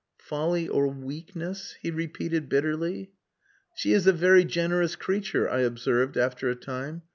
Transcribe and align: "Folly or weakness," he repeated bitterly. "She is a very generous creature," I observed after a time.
"Folly 0.17 0.67
or 0.67 0.87
weakness," 0.87 1.75
he 1.79 1.91
repeated 1.91 2.49
bitterly. 2.49 3.11
"She 3.75 3.93
is 3.93 4.07
a 4.07 4.11
very 4.11 4.43
generous 4.45 4.95
creature," 4.95 5.47
I 5.47 5.59
observed 5.59 6.17
after 6.17 6.49
a 6.49 6.55
time. 6.55 7.03